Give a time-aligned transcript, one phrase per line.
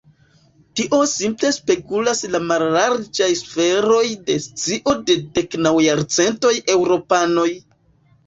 [0.79, 7.49] Tio simple spegulas la mallarĝan sferon de scio de deknaŭajarcentaj eŭropanoj.